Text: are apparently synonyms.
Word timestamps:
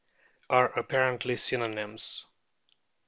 are 0.49 0.69
apparently 0.79 1.37
synonyms. 1.37 2.25